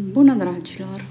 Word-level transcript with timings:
Bună, 0.00 0.34
dragilor! 0.34 1.04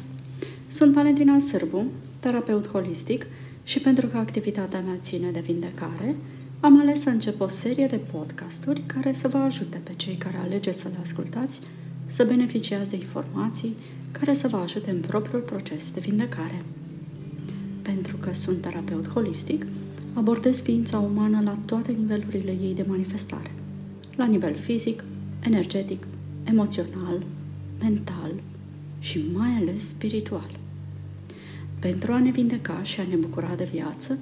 Sunt 0.68 0.94
Valentina 0.94 1.40
Sârbu, 1.40 1.86
terapeut 2.20 2.68
holistic 2.68 3.26
și 3.64 3.80
pentru 3.80 4.08
că 4.08 4.18
activitatea 4.18 4.80
mea 4.80 4.96
ține 5.00 5.30
de 5.32 5.40
vindecare, 5.40 6.16
am 6.60 6.80
ales 6.80 7.02
să 7.02 7.10
încep 7.10 7.42
o 7.42 7.48
serie 7.48 7.86
de 7.86 7.96
podcasturi 7.96 8.82
care 8.86 9.14
să 9.14 9.28
vă 9.28 9.38
ajute 9.38 9.78
pe 9.84 9.94
cei 9.96 10.16
care 10.16 10.38
alegeți 10.38 10.82
să 10.82 10.88
le 10.88 10.98
ascultați 11.02 11.62
să 12.06 12.24
beneficiați 12.24 12.90
de 12.90 12.96
informații 12.96 13.76
care 14.12 14.34
să 14.34 14.48
vă 14.48 14.58
ajute 14.58 14.90
în 14.90 15.00
propriul 15.00 15.42
proces 15.42 15.92
de 15.92 16.00
vindecare. 16.00 16.64
Pentru 17.82 18.18
că 18.18 18.34
sunt 18.34 18.62
terapeut 18.62 19.08
holistic, 19.10 19.66
abordez 20.14 20.62
ființa 20.62 21.00
umană 21.00 21.42
la 21.44 21.58
toate 21.66 21.92
nivelurile 21.92 22.52
ei 22.52 22.74
de 22.76 22.86
manifestare. 22.88 23.52
La 24.16 24.26
nivel 24.26 24.56
fizic, 24.56 25.04
energetic, 25.40 26.08
emoțional, 26.44 27.26
mental 27.80 28.32
și 29.00 29.22
mai 29.34 29.50
ales 29.60 29.88
spiritual. 29.88 30.60
Pentru 31.80 32.12
a 32.12 32.20
ne 32.20 32.32
vindeca 32.32 32.84
și 32.84 33.00
a 33.00 33.04
ne 33.10 33.16
bucura 33.16 33.54
de 33.58 33.70
viață, 33.74 34.18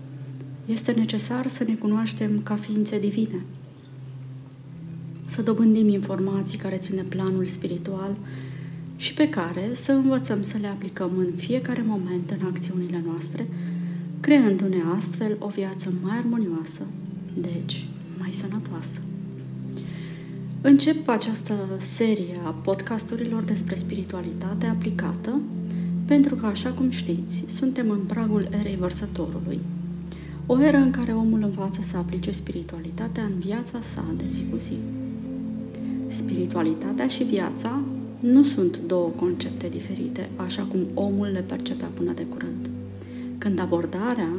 este 0.66 0.92
necesar 0.92 1.48
să 1.48 1.64
ne 1.64 1.74
cunoaștem 1.74 2.42
ca 2.44 2.56
ființe 2.56 3.00
divine, 3.00 3.42
să 5.26 5.42
dobândim 5.42 5.88
informații 5.90 6.58
care 6.58 6.76
țin 6.76 6.96
de 6.96 7.02
planul 7.02 7.46
spiritual 7.46 8.16
și 8.96 9.14
pe 9.14 9.30
care 9.30 9.70
să 9.74 9.92
învățăm 9.92 10.44
să 10.44 10.58
le 10.62 10.68
aplicăm 10.68 11.18
în 11.18 11.32
fiecare 11.36 11.84
moment 11.86 12.32
în 12.40 12.46
acțiunile 12.46 13.04
noastre, 13.06 13.48
creându-ne 14.20 14.82
astfel 14.96 15.36
o 15.40 15.48
viață 15.48 15.94
mai 16.04 16.18
armonioasă, 16.18 16.84
deci 17.34 17.86
mai 18.18 18.32
sănătoasă. 18.32 19.02
Încep 20.68 21.10
această 21.10 21.54
serie 21.78 22.40
a 22.46 22.50
podcasturilor 22.50 23.44
despre 23.44 23.76
spiritualitate 23.76 24.66
aplicată 24.66 25.40
pentru 26.06 26.36
că, 26.36 26.46
așa 26.46 26.70
cum 26.70 26.90
știți, 26.90 27.46
suntem 27.48 27.90
în 27.90 28.00
pragul 28.00 28.48
erei 28.60 28.76
vărsătorului, 28.76 29.60
o 30.46 30.62
eră 30.62 30.78
în 30.78 30.92
care 30.92 31.14
omul 31.14 31.44
învață 31.44 31.82
să 31.82 31.98
aplice 31.98 32.32
spiritualitatea 32.32 33.24
în 33.24 33.40
viața 33.40 33.82
sa 33.82 34.04
de 34.18 34.24
zi 34.28 34.42
cu 34.52 34.58
zi. 34.58 34.74
Spiritualitatea 36.08 37.08
și 37.08 37.24
viața 37.24 37.82
nu 38.20 38.44
sunt 38.44 38.80
două 38.88 39.08
concepte 39.16 39.68
diferite, 39.68 40.30
așa 40.36 40.64
cum 40.64 40.80
omul 40.94 41.28
le 41.28 41.44
percepea 41.48 41.90
până 41.94 42.12
de 42.14 42.24
curând. 42.24 42.70
Când 43.38 43.60
abordarea 43.60 44.34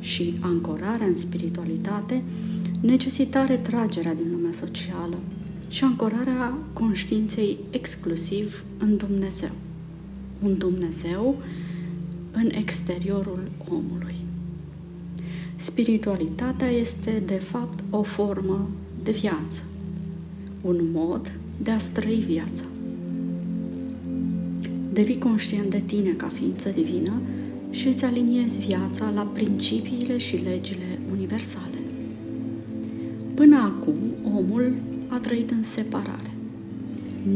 și 0.00 0.38
ancorarea 0.40 1.06
în 1.06 1.16
spiritualitate 1.16 2.22
necesita 2.80 3.44
retragerea 3.44 4.14
din 4.14 4.26
lumea 4.32 4.52
socială 4.52 5.18
și 5.70 5.84
ancorarea 5.84 6.58
conștiinței 6.72 7.58
exclusiv 7.70 8.64
în 8.78 8.96
Dumnezeu. 8.96 9.50
Un 10.42 10.58
Dumnezeu 10.58 11.42
în 12.32 12.50
exteriorul 12.52 13.50
omului. 13.68 14.14
Spiritualitatea 15.56 16.68
este, 16.68 17.22
de 17.26 17.34
fapt, 17.34 17.84
o 17.90 18.02
formă 18.02 18.70
de 19.02 19.10
viață, 19.10 19.62
un 20.60 20.80
mod 20.92 21.32
de 21.62 21.70
a 21.70 21.78
străi 21.78 22.24
viața. 22.26 22.64
Devii 24.92 25.18
conștient 25.18 25.70
de 25.70 25.82
tine 25.86 26.10
ca 26.10 26.26
ființă 26.26 26.70
divină 26.70 27.12
și 27.70 27.86
îți 27.86 28.04
aliniezi 28.04 28.66
viața 28.66 29.12
la 29.14 29.22
principiile 29.22 30.18
și 30.18 30.36
legile 30.36 30.98
universale. 31.12 31.78
Până 33.34 33.56
acum, 33.56 33.96
omul 34.34 34.72
a 35.10 35.18
trăit 35.18 35.50
în 35.50 35.62
separare. 35.62 36.30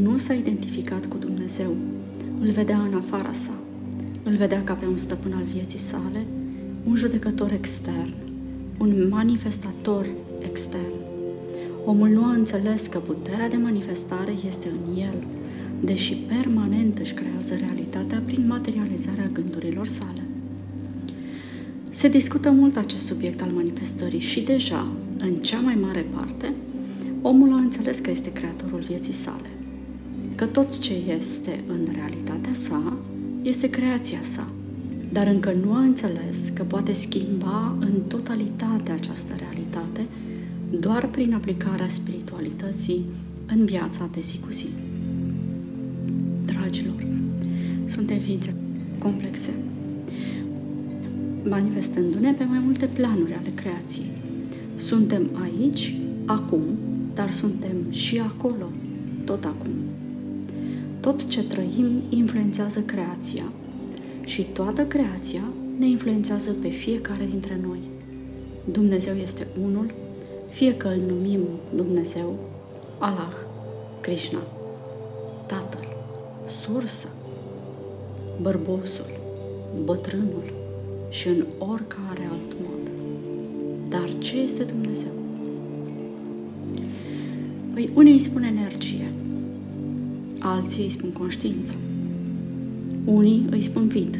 Nu 0.03 0.17
s-a 0.17 0.35
identificat 0.35 1.07
cu 1.07 1.17
Dumnezeu, 1.17 1.75
îl 2.41 2.51
vedea 2.51 2.79
în 2.79 2.95
afara 2.95 3.33
sa, 3.33 3.59
îl 4.23 4.37
vedea 4.37 4.65
ca 4.65 4.73
pe 4.73 4.87
un 4.87 4.97
stăpân 4.97 5.33
al 5.33 5.45
vieții 5.53 5.79
sale, 5.79 6.27
un 6.85 6.95
judecător 6.95 7.53
extern, 7.53 8.15
un 8.79 9.09
manifestator 9.11 10.07
extern. 10.51 10.93
Omul 11.85 12.09
nu 12.09 12.25
a 12.25 12.33
înțeles 12.33 12.87
că 12.87 12.99
puterea 12.99 13.49
de 13.49 13.57
manifestare 13.57 14.33
este 14.47 14.69
în 14.69 14.99
el, 14.99 15.15
deși 15.81 16.15
permanent 16.15 16.99
își 16.99 17.15
creează 17.15 17.55
realitatea 17.55 18.23
prin 18.25 18.47
materializarea 18.47 19.31
gândurilor 19.33 19.87
sale. 19.87 20.23
Se 21.89 22.09
discută 22.09 22.51
mult 22.51 22.77
acest 22.77 23.05
subiect 23.05 23.43
al 23.43 23.51
manifestării 23.51 24.21
și 24.21 24.41
deja, 24.41 24.87
în 25.19 25.35
cea 25.35 25.61
mai 25.61 25.79
mare 25.81 26.07
parte, 26.15 26.53
omul 27.27 27.53
a 27.53 27.57
înțeles 27.57 27.99
că 27.99 28.11
este 28.11 28.33
creatorul 28.33 28.79
vieții 28.89 29.13
sale, 29.13 29.51
că 30.35 30.45
tot 30.45 30.79
ce 30.79 30.93
este 31.17 31.61
în 31.67 31.89
realitatea 31.95 32.53
sa 32.53 32.97
este 33.43 33.71
creația 33.71 34.19
sa, 34.23 34.49
dar 35.13 35.27
încă 35.27 35.53
nu 35.65 35.73
a 35.73 35.81
înțeles 35.81 36.53
că 36.55 36.63
poate 36.63 36.93
schimba 36.93 37.77
în 37.81 37.93
totalitate 38.09 38.91
această 38.91 39.33
realitate 39.39 40.07
doar 40.81 41.07
prin 41.07 41.35
aplicarea 41.35 41.89
spiritualității 41.89 43.05
în 43.47 43.65
viața 43.65 44.09
de 44.15 44.21
zi 44.21 44.39
cu 44.39 44.51
zi. 44.51 44.69
Dragilor, 46.45 47.07
suntem 47.85 48.19
ființe 48.19 48.55
complexe, 48.99 49.55
manifestându-ne 51.49 52.33
pe 52.33 52.45
mai 52.45 52.61
multe 52.65 52.87
planuri 52.87 53.33
ale 53.33 53.51
creației. 53.55 54.11
Suntem 54.75 55.31
aici, 55.43 55.95
acum, 56.25 56.63
dar 57.15 57.31
suntem 57.31 57.91
și 57.91 58.19
acolo, 58.19 58.67
tot 59.25 59.45
acum. 59.45 59.71
Tot 61.01 61.27
ce 61.27 61.45
trăim 61.45 62.03
influențează 62.09 62.81
creația 62.81 63.45
și 64.25 64.43
toată 64.43 64.83
creația 64.83 65.43
ne 65.79 65.87
influențează 65.87 66.53
pe 66.63 66.69
fiecare 66.69 67.27
dintre 67.31 67.59
noi. 67.67 67.79
Dumnezeu 68.65 69.15
este 69.15 69.47
unul, 69.63 69.91
fie 70.51 70.77
că 70.77 70.89
îl 70.89 71.01
numim 71.09 71.41
Dumnezeu, 71.75 72.35
Allah, 72.99 73.35
Krishna, 74.01 74.39
Tatăl, 75.47 75.87
Sursă, 76.47 77.09
Bărbosul, 78.41 79.21
Bătrânul 79.85 80.53
și 81.09 81.29
în 81.29 81.45
oricare 81.59 82.29
alt 82.31 82.57
mod. 82.61 82.91
Dar 83.89 84.09
ce 84.19 84.41
este 84.41 84.63
Dumnezeu? 84.63 85.24
Păi 87.75 87.91
unii 87.95 88.13
îi 88.13 88.19
spun 88.19 88.43
energie, 88.43 89.13
alții 90.39 90.83
îi 90.83 90.89
spun 90.89 91.13
conștiință, 91.13 91.75
unii 93.05 93.47
îi 93.51 93.63
spun 93.63 93.89
vid, 93.89 94.19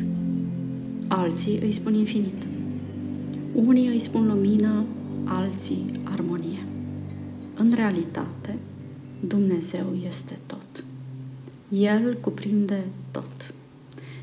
alții 1.09 1.59
îi 1.63 1.73
spun 1.73 1.95
infinit, 1.95 2.47
unii 3.53 3.89
îi 3.89 3.99
spun 3.99 4.27
lumină, 4.27 4.85
alții 5.25 6.01
armonie. 6.05 6.67
În 7.57 7.73
realitate, 7.75 8.57
Dumnezeu 9.21 9.87
este 10.07 10.39
tot. 10.47 10.85
El 11.69 12.19
cuprinde 12.21 12.85
tot. 13.11 13.55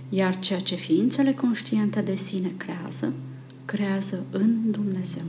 Iar 0.10 0.40
ceea 0.40 0.60
ce 0.60 0.76
ființele 0.76 1.34
conștiente 1.34 2.02
de 2.02 2.16
sine 2.16 2.52
creează, 2.58 3.14
creează 3.66 4.24
în 4.32 4.72
Dumnezeu. 4.72 5.24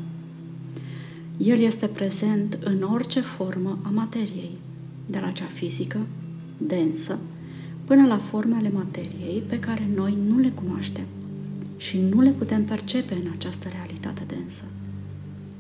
El 1.45 1.59
este 1.59 1.87
prezent 1.87 2.59
în 2.65 2.83
orice 2.83 3.21
formă 3.21 3.79
a 3.83 3.89
materiei, 3.89 4.51
de 5.07 5.19
la 5.19 5.31
cea 5.31 5.45
fizică, 5.45 5.99
densă, 6.59 7.19
până 7.85 8.07
la 8.07 8.19
formele 8.19 8.71
materiei 8.71 9.43
pe 9.47 9.59
care 9.59 9.89
noi 9.95 10.19
nu 10.27 10.39
le 10.39 10.49
cunoaștem 10.49 11.05
și 11.77 12.01
nu 12.01 12.21
le 12.21 12.31
putem 12.31 12.65
percepe 12.65 13.15
în 13.15 13.31
această 13.37 13.69
realitate 13.69 14.23
densă. 14.27 14.65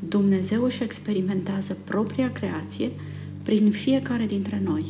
Dumnezeu 0.08 0.64
își 0.64 0.82
experimentează 0.82 1.76
propria 1.84 2.32
creație 2.32 2.90
prin 3.42 3.70
fiecare 3.70 4.26
dintre 4.26 4.60
noi, 4.64 4.84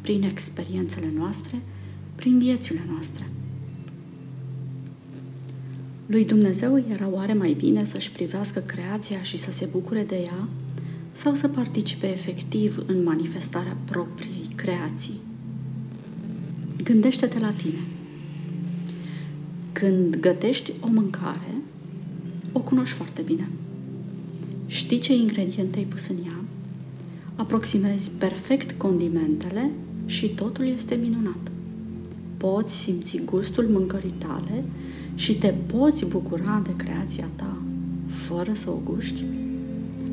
prin 0.00 0.22
experiențele 0.22 1.12
noastre, 1.16 1.58
prin 2.14 2.38
viețile 2.38 2.80
noastre. 2.90 3.24
Lui 6.12 6.24
Dumnezeu 6.24 6.84
era 6.90 7.08
oare 7.08 7.32
mai 7.32 7.52
bine 7.52 7.84
să-și 7.84 8.12
privească 8.12 8.60
creația 8.60 9.22
și 9.22 9.36
să 9.38 9.52
se 9.52 9.68
bucure 9.70 10.02
de 10.02 10.14
ea 10.14 10.48
sau 11.12 11.34
să 11.34 11.48
participe 11.48 12.06
efectiv 12.06 12.84
în 12.86 13.02
manifestarea 13.02 13.76
propriei 13.84 14.48
creații? 14.54 15.20
Gândește-te 16.84 17.38
la 17.38 17.50
tine. 17.50 17.78
Când 19.72 20.20
gătești 20.20 20.72
o 20.80 20.88
mâncare, 20.88 21.54
o 22.52 22.60
cunoști 22.60 22.94
foarte 22.94 23.22
bine. 23.22 23.48
Știi 24.66 24.98
ce 24.98 25.14
ingrediente 25.14 25.78
ai 25.78 25.84
pus 25.84 26.08
în 26.08 26.16
ea, 26.26 26.44
aproximezi 27.34 28.10
perfect 28.10 28.78
condimentele 28.78 29.70
și 30.06 30.28
totul 30.28 30.66
este 30.66 30.94
minunat. 30.94 31.51
Poți 32.42 32.74
simți 32.74 33.20
gustul 33.24 33.64
mâncării 33.64 34.14
tale 34.18 34.64
și 35.14 35.34
te 35.34 35.54
poți 35.66 36.06
bucura 36.06 36.62
de 36.64 36.76
creația 36.76 37.28
ta 37.36 37.56
fără 38.06 38.52
să 38.54 38.70
o 38.70 38.78
guști? 38.84 39.24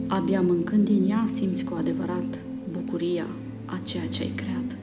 Abia 0.07 0.41
mâncând 0.41 0.85
din 0.85 1.09
ea 1.09 1.25
simți 1.33 1.63
cu 1.63 1.73
adevărat 1.73 2.39
bucuria 2.71 3.25
a 3.65 3.79
ceea 3.83 4.07
ce 4.07 4.21
ai 4.21 4.31
creat. 4.35 4.77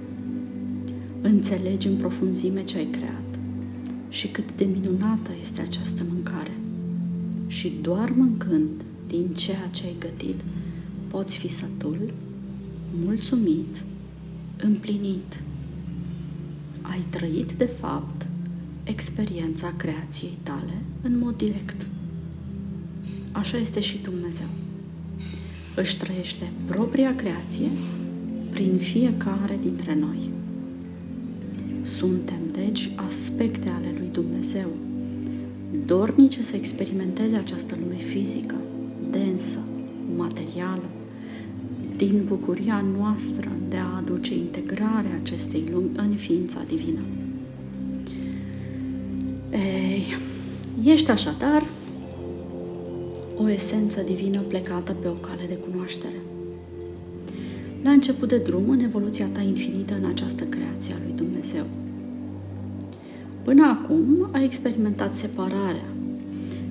înțelegi 1.20 1.86
în 1.86 1.96
profunzime 1.96 2.64
ce 2.64 2.76
ai 2.76 2.88
creat 2.90 3.38
și 4.08 4.28
cât 4.28 4.56
de 4.56 4.64
minunată 4.64 5.30
este 5.40 5.60
această 5.60 6.02
mâncare. 6.12 6.56
Și 7.46 7.72
doar 7.82 8.10
mâncând 8.10 8.70
din 9.06 9.26
ceea 9.34 9.68
ce 9.70 9.84
ai 9.84 9.96
gătit, 9.98 10.40
poți 11.08 11.36
fi 11.36 11.48
sătul, 11.48 12.12
mulțumit, 13.04 13.82
împlinit. 14.56 15.45
Ai 16.90 17.02
trăit, 17.10 17.52
de 17.52 17.70
fapt, 17.80 18.26
experiența 18.84 19.72
creației 19.76 20.38
tale 20.42 20.74
în 21.02 21.18
mod 21.18 21.36
direct. 21.36 21.86
Așa 23.32 23.56
este 23.56 23.80
și 23.80 23.98
Dumnezeu. 24.02 24.46
Își 25.76 25.96
trăiește 25.96 26.50
propria 26.64 27.16
creație 27.16 27.68
prin 28.50 28.76
fiecare 28.76 29.58
dintre 29.62 29.94
noi. 29.94 30.30
Suntem, 31.82 32.38
deci, 32.52 32.90
aspecte 33.08 33.68
ale 33.68 33.94
lui 33.98 34.08
Dumnezeu, 34.12 34.68
dornice 35.86 36.42
să 36.42 36.56
experimenteze 36.56 37.36
această 37.36 37.76
lume 37.80 37.94
fizică, 37.94 38.54
densă, 39.10 39.58
materială, 40.16 40.84
din 41.96 42.22
bucuria 42.28 42.84
noastră 42.98 43.50
de 43.68 43.76
a 43.76 43.96
aduce 43.96 44.34
integrarea 44.34 45.20
acestei 45.22 45.64
lumi 45.72 45.90
în 45.96 46.14
ființa 46.14 46.60
divină. 46.68 47.00
Ei, 49.50 50.16
ești 50.84 51.10
așadar 51.10 51.66
o 53.36 53.50
esență 53.50 54.02
divină 54.06 54.40
plecată 54.40 54.92
pe 54.92 55.08
o 55.08 55.12
cale 55.12 55.42
de 55.48 55.58
cunoaștere. 55.70 56.20
La 57.82 57.90
început 57.90 58.28
de 58.28 58.36
drum 58.36 58.68
în 58.68 58.80
evoluția 58.80 59.26
ta 59.26 59.40
infinită 59.40 59.94
în 60.02 60.08
această 60.08 60.44
creație 60.44 60.94
a 60.94 60.96
lui 61.04 61.12
Dumnezeu. 61.16 61.64
Până 63.42 63.64
acum 63.64 64.28
ai 64.32 64.44
experimentat 64.44 65.16
separarea, 65.16 65.88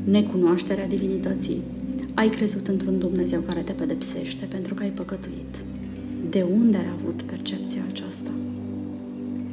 necunoașterea 0.04 0.88
divinității, 0.88 1.62
ai 2.16 2.30
crezut 2.30 2.68
într-un 2.68 3.00
Dumnezeu 3.00 3.42
care 3.42 3.60
te 3.60 3.72
pedepsește 3.72 4.46
pentru 4.46 4.74
că 4.74 4.84
ai 4.84 4.90
păcătuit. 4.90 5.56
De 6.30 6.46
unde 6.60 6.78
ai 6.78 6.90
avut 6.94 7.22
percepția 7.22 7.82
aceasta? 7.90 8.32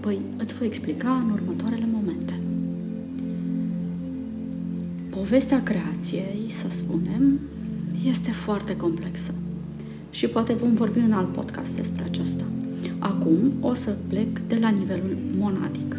Păi 0.01 0.19
îți 0.37 0.55
voi 0.55 0.67
explica 0.67 1.25
în 1.25 1.31
următoarele 1.31 1.87
momente. 1.93 2.39
Povestea 5.11 5.63
creației, 5.63 6.45
să 6.49 6.67
spunem, 6.71 7.41
este 8.09 8.31
foarte 8.31 8.77
complexă 8.77 9.35
și 10.11 10.27
poate 10.27 10.53
vom 10.53 10.75
vorbi 10.75 10.99
în 10.99 11.13
alt 11.13 11.33
podcast 11.33 11.77
despre 11.77 12.05
aceasta. 12.05 12.45
Acum 12.99 13.53
o 13.61 13.75
să 13.75 13.97
plec 14.09 14.39
de 14.49 14.59
la 14.61 14.69
nivelul 14.69 15.17
monadic. 15.39 15.97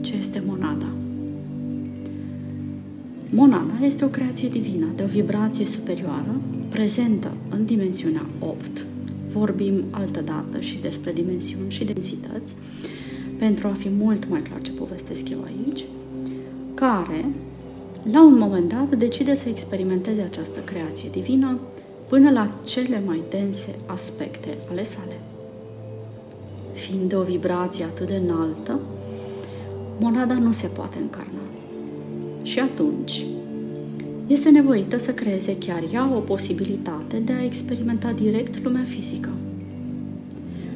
Ce 0.00 0.16
este 0.16 0.42
monada? 0.46 0.86
Monada 3.30 3.74
este 3.82 4.04
o 4.04 4.08
creație 4.08 4.48
divină 4.48 4.86
de 4.96 5.02
o 5.02 5.06
vibrație 5.06 5.64
superioară, 5.64 6.40
prezentă 6.68 7.32
în 7.48 7.64
dimensiunea 7.64 8.26
8. 8.38 8.84
Vorbim 9.32 9.84
altădată 9.90 10.60
și 10.60 10.78
despre 10.80 11.12
dimensiuni 11.12 11.70
și 11.70 11.84
densități, 11.84 12.54
pentru 13.38 13.66
a 13.66 13.70
fi 13.70 13.88
mult 13.88 14.28
mai 14.28 14.40
clar 14.40 14.62
ce 14.62 14.70
povestesc 14.70 15.28
eu 15.28 15.38
aici, 15.44 15.84
care, 16.74 17.24
la 18.10 18.24
un 18.24 18.38
moment 18.38 18.68
dat, 18.68 18.98
decide 18.98 19.34
să 19.34 19.48
experimenteze 19.48 20.22
această 20.22 20.60
creație 20.64 21.08
divină 21.12 21.58
până 22.08 22.30
la 22.30 22.50
cele 22.64 23.02
mai 23.06 23.22
dense 23.30 23.74
aspecte 23.86 24.58
ale 24.70 24.82
sale. 24.82 25.20
Fiind 26.72 27.08
de 27.08 27.16
o 27.16 27.22
vibrație 27.22 27.84
atât 27.84 28.06
de 28.06 28.20
înaltă, 28.24 28.78
monada 29.98 30.34
nu 30.34 30.50
se 30.50 30.66
poate 30.66 30.98
încarna. 31.00 31.40
Și 32.46 32.58
atunci, 32.58 33.24
este 34.26 34.50
nevoită 34.50 34.98
să 34.98 35.12
creeze 35.12 35.58
chiar 35.58 35.82
ea 35.92 36.14
o 36.16 36.18
posibilitate 36.18 37.16
de 37.16 37.32
a 37.32 37.44
experimenta 37.44 38.12
direct 38.12 38.62
lumea 38.62 38.82
fizică. 38.82 39.28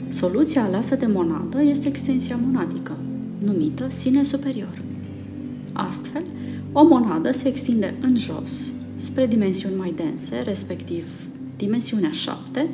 Soluția 0.08 0.64
aleasă 0.64 0.96
de 0.96 1.06
monadă 1.06 1.62
este 1.62 1.88
extensia 1.88 2.38
monadică, 2.44 2.96
numită 3.44 3.87
sine 3.88 4.22
superior. 4.22 4.82
Astfel, 5.72 6.22
o 6.72 6.84
monadă 6.84 7.32
se 7.32 7.49
extinde 7.49 7.94
în 8.00 8.16
jos, 8.16 8.73
spre 8.96 9.26
dimensiuni 9.26 9.76
mai 9.76 9.93
dense, 9.96 10.43
respectiv 10.44 11.06
dimensiunea 11.56 12.11
7, 12.11 12.69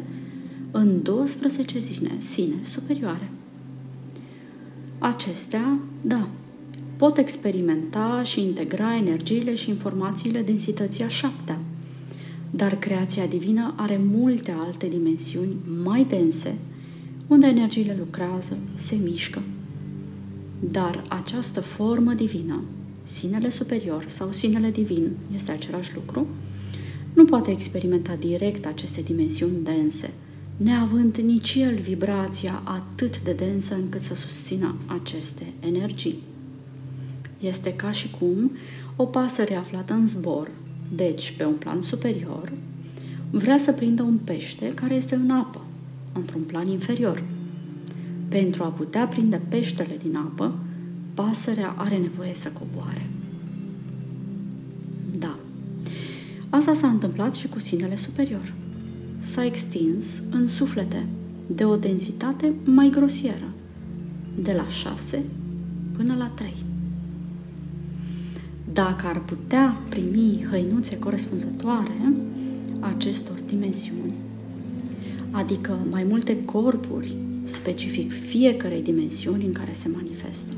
în 0.70 1.02
12 1.02 1.78
zile, 1.78 2.10
sine 2.19 2.54
superioare. 2.62 3.31
Acestea, 4.99 5.78
da, 6.00 6.28
pot 6.96 7.19
experimenta 7.19 8.22
și 8.25 8.40
integra 8.40 8.96
energiile 8.96 9.54
și 9.54 9.69
informațiile 9.69 10.40
densității 10.40 11.04
a 11.04 11.08
șaptea. 11.08 11.58
Dar 12.50 12.78
creația 12.78 13.26
divină 13.26 13.75
are 13.76 14.00
multe 14.10 14.54
alte 14.58 14.87
dimensiuni 14.87 15.56
mai 15.84 16.04
dense, 16.08 16.58
unde 17.26 17.46
energiile 17.46 17.96
lucrează, 17.98 18.56
se 18.75 18.96
mișcă. 19.02 19.43
Dar 20.60 21.04
această 21.08 21.60
formă 21.60 22.12
divină, 22.12 22.62
sinele 23.02 23.49
superior 23.49 24.04
sau 24.06 24.32
sinele 24.32 24.70
divin, 24.70 25.10
este 25.34 25.52
același 25.52 25.94
lucru, 25.94 26.26
nu 27.14 27.25
poate 27.25 27.50
experimenta 27.50 28.16
direct 28.19 28.66
aceste 28.66 29.00
dimensiuni 29.00 29.62
dense, 29.62 30.10
neavând 30.56 31.16
nici 31.16 31.54
el 31.54 31.75
vibrația 31.75 32.62
atât 32.64 33.22
de 33.22 33.32
densă 33.32 33.75
încât 33.75 34.02
să 34.02 34.14
susțină 34.14 34.75
aceste 34.87 35.42
energii. 35.60 36.22
Este 37.40 37.74
ca 37.74 37.90
și 37.90 38.10
cum 38.18 38.50
o 38.96 39.04
pasăre 39.04 39.54
aflată 39.54 39.92
în 39.92 40.06
zbor, 40.06 40.50
deci 40.94 41.34
pe 41.36 41.44
un 41.44 41.54
plan 41.54 41.80
superior, 41.80 42.52
vrea 43.30 43.58
să 43.58 43.72
prindă 43.72 44.02
un 44.02 44.18
pește 44.24 44.72
care 44.74 44.94
este 44.94 45.14
în 45.14 45.30
apă, 45.30 45.60
într-un 46.12 46.42
plan 46.42 46.68
inferior. 46.68 47.22
Pentru 48.28 48.62
a 48.62 48.66
putea 48.68 49.06
prinde 49.06 49.40
peștele 49.48 49.96
din 50.02 50.16
apă, 50.16 50.54
pasărea 51.14 51.74
are 51.76 51.96
nevoie 51.96 52.34
să 52.34 52.48
coboare. 52.48 53.06
Da, 55.18 55.38
asta 56.48 56.72
s-a 56.72 56.88
întâmplat 56.88 57.34
și 57.34 57.48
cu 57.48 57.60
sinele 57.60 57.96
superior. 57.96 58.52
S-a 59.18 59.44
extins 59.44 60.22
în 60.30 60.46
suflete 60.46 61.06
de 61.46 61.64
o 61.64 61.76
densitate 61.76 62.52
mai 62.64 62.90
grosieră, 62.90 63.48
de 64.38 64.52
la 64.52 64.68
6 64.68 65.24
până 65.96 66.14
la 66.18 66.26
3 66.26 66.65
dacă 68.76 69.06
ar 69.06 69.21
putea 69.21 69.76
primi 69.88 70.47
hăinuțe 70.50 70.99
corespunzătoare 70.99 72.12
acestor 72.80 73.38
dimensiuni, 73.47 74.12
adică 75.30 75.78
mai 75.90 76.04
multe 76.09 76.45
corpuri 76.45 77.16
specific 77.42 78.12
fiecarei 78.12 78.83
dimensiuni 78.83 79.45
în 79.45 79.52
care 79.52 79.73
se 79.73 79.88
manifestă. 79.88 80.52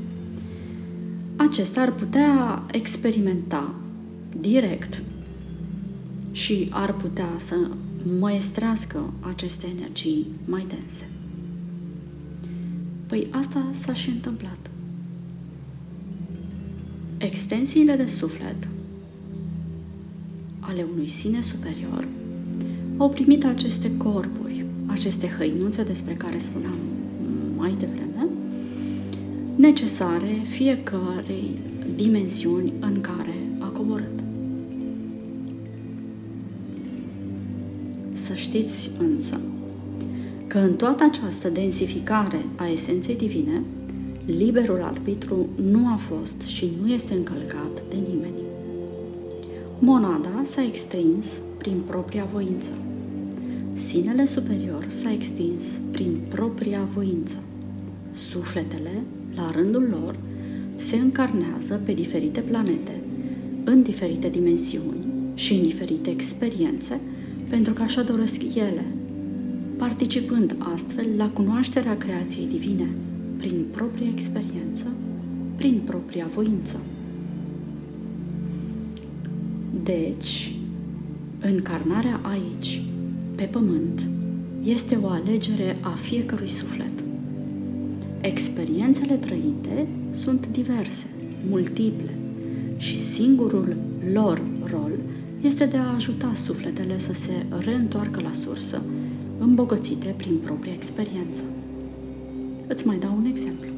Acesta 1.35 1.81
ar 1.81 1.91
putea 1.91 2.63
experimenta 2.71 3.73
direct 4.39 5.01
și 6.31 6.67
ar 6.71 6.93
putea 6.93 7.29
să 7.37 7.55
măestrească 8.19 9.13
aceste 9.19 9.67
energii 9.77 10.27
mai 10.45 10.65
dense. 10.67 11.09
Păi 13.07 13.27
asta 13.31 13.65
s-a 13.71 13.93
și 13.93 14.09
întâmplat. 14.09 14.68
Extensiile 17.21 17.95
de 17.95 18.05
suflet 18.05 18.67
ale 20.59 20.85
unui 20.93 21.07
sine 21.07 21.41
superior 21.41 22.07
au 22.97 23.09
primit 23.09 23.45
aceste 23.45 23.97
corpuri, 23.97 24.65
aceste 24.85 25.27
hăinuțe 25.37 25.83
despre 25.83 26.13
care 26.13 26.37
spuneam 26.37 26.77
mai 27.55 27.75
devreme, 27.79 28.27
necesare 29.55 30.41
fiecarei 30.49 31.51
dimensiuni 31.95 32.73
în 32.79 33.01
care 33.01 33.35
a 33.59 33.67
coborât. 33.67 34.19
Să 38.11 38.33
știți 38.33 38.89
însă 38.99 39.39
că 40.47 40.57
în 40.57 40.75
toată 40.75 41.03
această 41.03 41.49
densificare 41.49 42.45
a 42.55 42.67
esenței 42.67 43.15
divine, 43.15 43.61
liberul 44.37 44.81
arbitru 44.83 45.47
nu 45.71 45.87
a 45.87 45.95
fost 45.95 46.41
și 46.41 46.69
nu 46.81 46.91
este 46.91 47.13
încălcat 47.13 47.81
de 47.89 47.95
nimeni. 48.09 48.41
Monada 49.79 50.41
s-a 50.43 50.63
extins 50.63 51.39
prin 51.57 51.77
propria 51.87 52.27
voință. 52.33 52.71
Sinele 53.73 54.25
superior 54.25 54.85
s-a 54.87 55.11
extins 55.11 55.79
prin 55.91 56.17
propria 56.27 56.87
voință. 56.93 57.37
Sufletele, 58.11 59.01
la 59.35 59.51
rândul 59.51 59.87
lor, 59.89 60.15
se 60.75 60.95
încarnează 60.95 61.81
pe 61.85 61.93
diferite 61.93 62.39
planete, 62.39 63.01
în 63.63 63.81
diferite 63.81 64.29
dimensiuni 64.29 65.05
și 65.33 65.53
în 65.53 65.61
diferite 65.61 66.09
experiențe, 66.09 66.99
pentru 67.47 67.73
că 67.73 67.81
așa 67.81 68.01
doresc 68.01 68.55
ele, 68.55 68.85
participând 69.77 70.55
astfel 70.73 71.07
la 71.17 71.29
cunoașterea 71.29 71.97
creației 71.97 72.47
divine 72.47 72.87
prin 73.39 73.65
propria 73.71 74.07
experiență, 74.13 74.85
prin 75.55 75.81
propria 75.85 76.29
voință. 76.33 76.79
Deci, 79.83 80.55
încarnarea 81.39 82.19
aici, 82.23 82.81
pe 83.35 83.43
pământ, 83.43 84.07
este 84.63 84.97
o 85.03 85.07
alegere 85.07 85.77
a 85.81 85.89
fiecărui 85.89 86.47
suflet. 86.47 86.91
Experiențele 88.21 89.13
trăite 89.13 89.87
sunt 90.11 90.47
diverse, 90.47 91.07
multiple 91.49 92.15
și 92.77 92.99
singurul 92.99 93.75
lor 94.13 94.41
rol 94.63 94.91
este 95.41 95.65
de 95.65 95.77
a 95.77 95.93
ajuta 95.93 96.31
sufletele 96.33 96.97
să 96.97 97.13
se 97.13 97.45
reîntoarcă 97.59 98.21
la 98.21 98.31
sursă, 98.31 98.81
îmbogățite 99.37 100.13
prin 100.17 100.37
propria 100.43 100.73
experiență. 100.73 101.43
Îți 102.71 102.87
mai 102.87 102.97
dau 102.97 103.15
un 103.17 103.25
exemplu. 103.25 103.69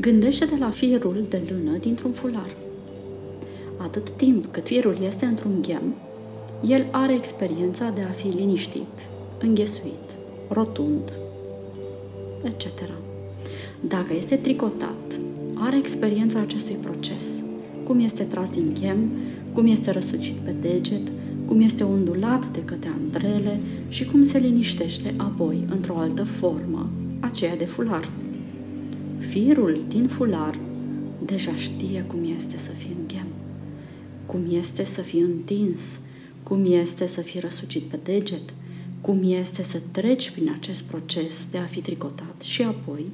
Gândește-te 0.00 0.56
la 0.58 0.70
firul 0.70 1.26
de 1.28 1.42
lână 1.48 1.76
dintr-un 1.76 2.10
fular. 2.12 2.50
Atât 3.76 4.10
timp 4.10 4.46
cât 4.50 4.66
firul 4.66 4.96
este 5.06 5.24
într-un 5.24 5.62
ghem, 5.62 5.94
el 6.68 6.86
are 6.90 7.14
experiența 7.14 7.90
de 7.94 8.00
a 8.00 8.10
fi 8.10 8.26
liniștit, 8.26 8.94
înghesuit, 9.40 10.16
rotund, 10.48 11.12
etc. 12.42 12.66
Dacă 13.80 14.14
este 14.16 14.36
tricotat, 14.36 15.20
are 15.54 15.76
experiența 15.76 16.40
acestui 16.40 16.74
proces, 16.74 17.42
cum 17.84 17.98
este 17.98 18.22
tras 18.22 18.50
din 18.50 18.76
ghem, 18.80 19.10
cum 19.52 19.66
este 19.66 19.90
răsucit 19.90 20.34
pe 20.34 20.54
deget, 20.60 21.08
cum 21.46 21.60
este 21.60 21.82
ondulat 21.84 22.46
de 22.52 22.64
către 22.64 22.90
andrele 23.02 23.60
și 23.88 24.04
cum 24.04 24.22
se 24.22 24.38
liniștește 24.38 25.14
apoi 25.16 25.64
într-o 25.70 25.96
altă 25.96 26.24
formă, 26.24 26.90
aceea 27.20 27.56
de 27.56 27.64
fular. 27.64 28.10
Firul 29.18 29.84
din 29.88 30.06
fular 30.06 30.58
deja 31.24 31.54
știe 31.54 32.04
cum 32.06 32.18
este 32.34 32.58
să 32.58 32.70
fie 32.70 32.94
în 32.98 33.06
ghem, 33.06 33.26
cum 34.26 34.40
este 34.50 34.84
să 34.84 35.00
fie 35.00 35.22
întins, 35.22 36.00
cum 36.42 36.64
este 36.64 37.06
să 37.06 37.20
fii 37.20 37.40
răsucit 37.40 37.82
pe 37.82 37.98
deget, 38.02 38.54
cum 39.00 39.20
este 39.22 39.62
să 39.62 39.80
treci 39.90 40.30
prin 40.30 40.50
acest 40.56 40.82
proces 40.82 41.46
de 41.50 41.58
a 41.58 41.64
fi 41.64 41.80
tricotat 41.80 42.42
și 42.42 42.62
apoi 42.62 43.04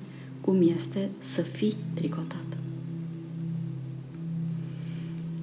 cum 0.41 0.69
este 0.75 1.09
să 1.19 1.43
fii 1.43 1.75
tricotat. 1.95 2.45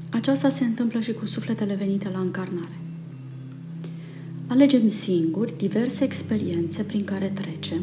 Aceasta 0.09 0.49
se 0.49 0.63
întâmplă 0.63 0.99
și 0.99 1.13
cu 1.13 1.25
sufletele 1.25 1.73
venite 1.73 2.09
la 2.13 2.19
încarnare. 2.19 2.77
Alegem 4.47 4.87
singuri 4.87 5.57
diverse 5.57 6.03
experiențe 6.03 6.83
prin 6.83 7.03
care 7.03 7.31
trecem, 7.33 7.81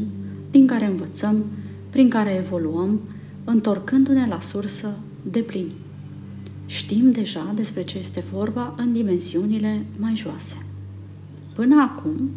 din 0.51 0.67
care 0.67 0.87
învățăm, 0.87 1.45
prin 1.91 2.09
care 2.09 2.35
evoluăm, 2.35 3.01
întorcându-ne 3.45 4.27
la 4.27 4.41
sursă 4.41 4.97
de 5.23 5.39
plin. 5.39 5.71
Știm 6.67 7.11
deja 7.11 7.53
despre 7.55 7.83
ce 7.85 7.99
este 7.99 8.25
vorba 8.33 8.75
în 8.77 8.93
dimensiunile 8.93 9.85
mai 9.99 10.17
joase. 10.17 10.67
Până 11.55 11.81
acum, 11.81 12.31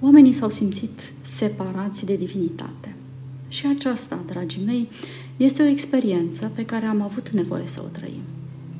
oamenii 0.00 0.32
s-au 0.32 0.50
simțit 0.50 1.12
separați 1.20 2.04
de 2.04 2.16
divinitate. 2.16 2.94
Și 3.48 3.66
aceasta, 3.66 4.18
dragii 4.26 4.62
mei, 4.64 4.88
este 5.36 5.62
o 5.62 5.66
experiență 5.66 6.52
pe 6.54 6.64
care 6.64 6.86
am 6.86 7.00
avut 7.00 7.28
nevoie 7.28 7.66
să 7.66 7.82
o 7.84 7.88
trăim, 7.88 8.22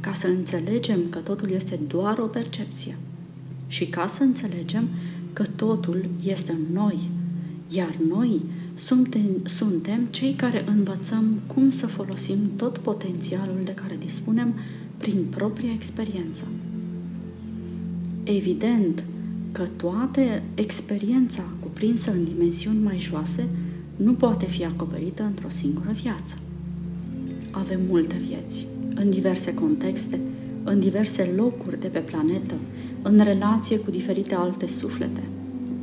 ca 0.01 0.13
să 0.13 0.27
înțelegem 0.27 0.99
că 1.11 1.19
totul 1.19 1.51
este 1.51 1.79
doar 1.89 2.19
o 2.19 2.27
percepție 2.27 2.97
și 3.67 3.87
ca 3.87 4.07
să 4.07 4.23
înțelegem 4.23 4.89
că 5.33 5.45
totul 5.57 6.09
este 6.25 6.53
în 6.53 6.73
noi, 6.73 6.99
iar 7.71 7.97
noi 8.09 8.41
suntem, 8.75 9.41
suntem 9.45 10.07
cei 10.11 10.33
care 10.33 10.65
învățăm 10.69 11.41
cum 11.47 11.71
să 11.71 11.87
folosim 11.87 12.39
tot 12.57 12.79
potențialul 12.79 13.61
de 13.65 13.75
care 13.75 13.97
dispunem 14.01 14.55
prin 14.97 15.27
propria 15.31 15.73
experiență. 15.73 16.45
Evident 18.25 19.05
că 19.53 19.67
toată 19.77 20.21
experiența 20.55 21.43
cuprinsă 21.61 22.11
în 22.11 22.25
dimensiuni 22.25 22.83
mai 22.83 22.99
joase 22.99 23.49
nu 23.97 24.13
poate 24.13 24.47
fi 24.47 24.65
acoperită 24.65 25.23
într-o 25.23 25.49
singură 25.49 25.91
viață. 26.03 26.39
Avem 27.51 27.81
multe 27.89 28.17
vieți, 28.27 28.67
în 28.95 29.11
diverse 29.11 29.55
contexte, 29.55 30.21
în 30.65 30.81
diverse 30.81 31.33
locuri 31.37 31.81
de 31.81 31.87
pe 31.87 31.99
planetă, 31.99 32.55
în 33.03 33.21
relație 33.23 33.79
cu 33.79 33.91
diferite 33.91 34.35
alte 34.35 34.67
suflete. 34.67 35.23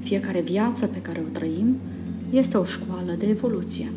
Fiecare 0.08 0.42
viață 0.42 0.86
pe 0.86 1.02
care 1.02 1.22
o 1.26 1.30
trăim 1.32 1.76
este 2.30 2.58
o 2.58 2.66
școală 2.66 3.16
de 3.18 3.26
evoluție. 3.26 3.92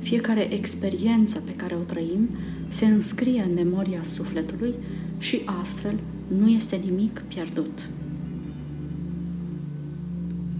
Fiecare 0.00 0.54
experiență 0.54 1.42
pe 1.44 1.52
care 1.56 1.74
o 1.74 1.82
trăim 1.82 2.28
se 2.68 2.86
înscrie 2.86 3.44
în 3.48 3.54
memoria 3.54 4.02
sufletului 4.02 4.74
și 5.18 5.40
astfel 5.60 5.94
nu 6.38 6.48
este 6.48 6.80
nimic 6.84 7.22
pierdut. 7.28 7.88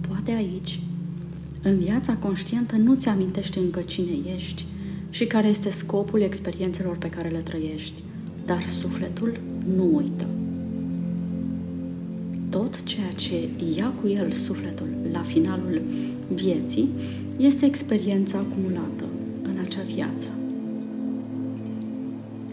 Poate 0.08 0.30
aici, 0.30 0.80
în 1.62 1.78
viața 1.78 2.14
conștientă, 2.14 2.76
nu 2.76 2.94
ți 2.94 3.08
amintești 3.08 3.58
încă 3.58 3.80
cine 3.80 4.16
ești 4.34 4.64
și 5.10 5.26
care 5.26 5.48
este 5.48 5.70
scopul 5.70 6.20
experiențelor 6.20 6.96
pe 6.96 7.10
care 7.10 7.28
le 7.28 7.38
trăiești, 7.38 8.02
dar 8.46 8.66
sufletul 8.66 9.40
nu 9.76 9.96
uită 9.96 10.26
tot 12.54 12.82
ceea 12.82 13.10
ce 13.14 13.48
ia 13.76 13.92
cu 14.00 14.08
el 14.08 14.32
sufletul 14.32 14.86
la 15.12 15.20
finalul 15.20 15.82
vieții 16.34 16.88
este 17.36 17.66
experiența 17.66 18.38
acumulată 18.38 19.04
în 19.42 19.56
acea 19.64 19.82
viață. 19.94 20.28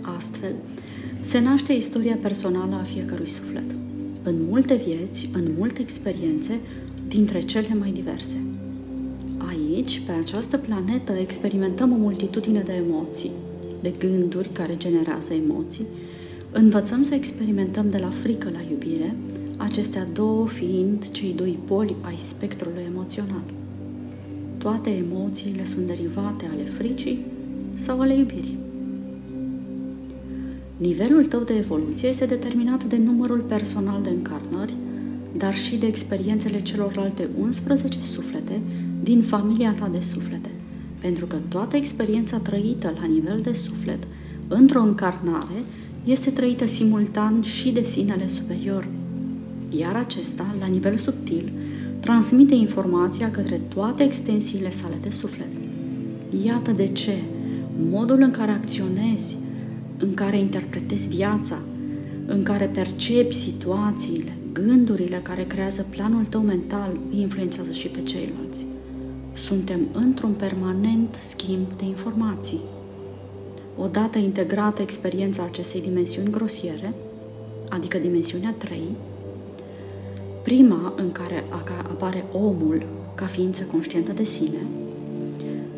Astfel, 0.01 0.53
se 1.21 1.39
naște 1.39 1.73
istoria 1.73 2.17
personală 2.21 2.75
a 2.75 2.83
fiecărui 2.83 3.27
suflet, 3.27 3.75
în 4.23 4.35
multe 4.49 4.81
vieți, 4.85 5.29
în 5.33 5.51
multe 5.57 5.81
experiențe, 5.81 6.59
dintre 7.07 7.41
cele 7.41 7.75
mai 7.79 7.91
diverse. 7.91 8.37
Aici, 9.37 10.01
pe 10.05 10.11
această 10.11 10.57
planetă, 10.57 11.11
experimentăm 11.11 11.91
o 11.91 11.95
multitudine 11.95 12.61
de 12.65 12.83
emoții, 12.87 13.31
de 13.81 13.93
gânduri 13.99 14.49
care 14.51 14.77
generează 14.77 15.33
emoții, 15.33 15.85
învățăm 16.51 17.03
să 17.03 17.15
experimentăm 17.15 17.89
de 17.89 17.97
la 17.97 18.09
frică 18.09 18.49
la 18.53 18.59
iubire, 18.71 19.15
acestea 19.61 20.07
două 20.13 20.47
fiind 20.47 21.09
cei 21.11 21.33
doi 21.35 21.57
poli 21.65 21.95
ai 22.01 22.17
spectrului 22.17 22.83
emoțional. 22.91 23.43
Toate 24.57 24.89
emoțiile 24.89 25.65
sunt 25.65 25.87
derivate 25.87 26.49
ale 26.53 26.63
fricii 26.63 27.19
sau 27.73 27.99
ale 27.99 28.17
iubirii. 28.17 28.57
Nivelul 30.77 31.25
tău 31.25 31.39
de 31.39 31.53
evoluție 31.57 32.07
este 32.07 32.25
determinat 32.25 32.83
de 32.83 32.97
numărul 32.97 33.39
personal 33.39 34.01
de 34.01 34.09
încarnări, 34.09 34.73
dar 35.37 35.55
și 35.55 35.77
de 35.77 35.87
experiențele 35.87 36.61
celorlalte 36.61 37.29
11 37.39 38.01
suflete 38.01 38.59
din 39.03 39.21
familia 39.21 39.73
ta 39.79 39.89
de 39.91 39.99
suflete, 39.99 40.49
pentru 40.99 41.25
că 41.25 41.35
toată 41.47 41.75
experiența 41.75 42.37
trăită 42.37 42.93
la 42.99 43.05
nivel 43.05 43.39
de 43.43 43.51
suflet, 43.53 44.07
într-o 44.47 44.81
încarnare, 44.81 45.63
este 46.03 46.29
trăită 46.29 46.65
simultan 46.65 47.41
și 47.41 47.71
de 47.71 47.83
sinele 47.83 48.27
superior– 48.27 48.87
iar 49.77 49.95
acesta, 49.95 50.55
la 50.59 50.65
nivel 50.65 50.97
subtil, 50.97 51.51
transmite 51.99 52.55
informația 52.55 53.31
către 53.31 53.61
toate 53.73 54.03
extensiile 54.03 54.69
sale 54.69 54.95
de 55.01 55.09
suflet. 55.09 55.47
Iată 56.45 56.71
de 56.71 56.87
ce 56.87 57.13
modul 57.89 58.21
în 58.21 58.31
care 58.31 58.51
acționezi, 58.51 59.37
în 59.97 60.13
care 60.13 60.37
interpretezi 60.37 61.07
viața, 61.07 61.59
în 62.25 62.43
care 62.43 62.65
percepi 62.65 63.35
situațiile, 63.35 64.33
gândurile 64.53 65.19
care 65.23 65.43
creează 65.43 65.85
planul 65.89 66.25
tău 66.25 66.41
mental 66.41 66.97
îi 67.11 67.21
influențează 67.21 67.71
și 67.71 67.87
pe 67.87 68.01
ceilalți. 68.01 68.65
Suntem 69.33 69.79
într-un 69.91 70.31
permanent 70.31 71.15
schimb 71.19 71.67
de 71.77 71.85
informații. 71.85 72.59
Odată 73.77 74.17
integrată 74.17 74.81
experiența 74.81 75.43
acestei 75.43 75.81
dimensiuni 75.81 76.29
grosiere, 76.29 76.93
adică 77.69 77.97
dimensiunea 77.97 78.55
3, 78.57 78.79
Prima 80.43 80.93
în 80.95 81.11
care 81.11 81.43
apare 81.83 82.25
omul 82.31 82.85
ca 83.15 83.25
ființă 83.25 83.63
conștientă 83.63 84.11
de 84.11 84.23
sine, 84.23 84.57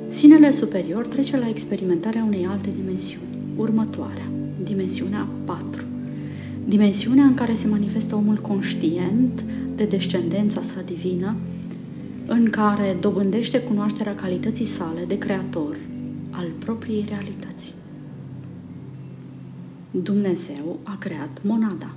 sinele 0.10 0.52
superior 0.52 1.08
trece 1.08 1.38
la 1.38 1.50
experimentarea 1.50 2.24
unei 2.24 2.46
alte 2.46 2.70
dimensiuni, 2.76 3.38
următoarea, 3.56 4.28
dimensiunea 4.64 5.28
4. 5.46 5.84
Dimensiunea 6.66 7.24
în 7.24 7.34
care 7.34 7.54
se 7.54 7.68
manifestă 7.68 8.16
omul 8.16 8.38
conștient 8.38 9.44
de 9.76 9.84
descendența 9.84 10.62
sa 10.62 10.82
divină, 10.86 11.36
în 12.26 12.50
care 12.50 12.98
dobândește 13.00 13.60
cunoașterea 13.60 14.16
calității 14.16 14.66
sale 14.66 15.04
de 15.08 15.18
creator 15.18 15.78
al 16.30 16.48
propriei 16.60 17.06
realități. 17.10 17.74
Dumnezeu 19.92 20.80
a 20.84 20.96
creat 21.00 21.40
monada. 21.42 21.96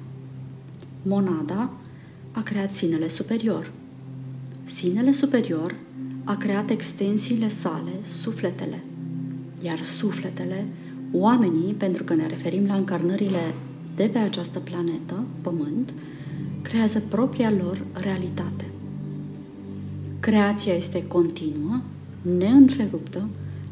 Monada 1.02 1.70
a 2.36 2.42
creat 2.42 2.74
sinele 2.74 3.08
superior. 3.08 3.70
Sinele 4.64 5.12
superior 5.12 5.74
a 6.24 6.36
creat 6.36 6.70
extensiile 6.70 7.48
sale, 7.48 7.90
sufletele, 8.02 8.82
iar 9.62 9.82
sufletele, 9.82 10.66
oamenii, 11.12 11.72
pentru 11.72 12.04
că 12.04 12.14
ne 12.14 12.26
referim 12.26 12.66
la 12.66 12.74
încarnările 12.74 13.54
de 13.94 14.04
pe 14.12 14.18
această 14.18 14.58
planetă, 14.58 15.24
Pământ, 15.40 15.92
creează 16.62 17.00
propria 17.00 17.50
lor 17.50 17.84
realitate. 17.92 18.64
Creația 20.20 20.72
este 20.72 21.06
continuă, 21.06 21.80
neîntreruptă, 22.22 23.28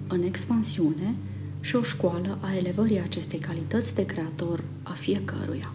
în 0.08 0.22
expansiune 0.22 1.14
și 1.60 1.76
o 1.76 1.82
școală 1.82 2.38
a 2.40 2.56
elevării 2.56 3.00
acestei 3.00 3.38
calități 3.38 3.94
de 3.94 4.06
creator 4.06 4.64
a 4.82 4.92
fiecăruia. 4.92 5.72